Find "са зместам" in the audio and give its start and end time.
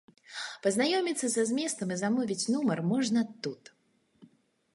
1.35-1.93